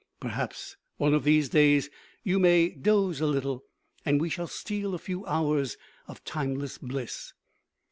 Perhaps 0.19 0.77
one 0.97 1.13
of 1.13 1.23
these 1.23 1.47
days 1.47 1.91
you 2.23 2.39
may 2.39 2.69
doze 2.69 3.21
a 3.21 3.27
little 3.27 3.63
and 4.03 4.19
we 4.19 4.29
shall 4.29 4.47
steal 4.47 4.95
a 4.95 4.97
few 4.97 5.23
hours 5.27 5.77
of 6.07 6.23
timeless 6.23 6.79
bliss. 6.79 7.33